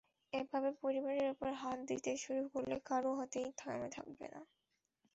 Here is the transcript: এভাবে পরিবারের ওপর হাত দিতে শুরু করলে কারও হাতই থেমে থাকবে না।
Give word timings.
এভাবে 0.33 0.69
পরিবারের 0.81 1.27
ওপর 1.33 1.49
হাত 1.61 1.79
দিতে 1.89 2.11
শুরু 2.23 2.43
করলে 2.53 2.75
কারও 2.89 3.11
হাতই 3.19 3.49
থেমে 3.59 3.89
থাকবে 3.95 4.25
না। 4.33 4.41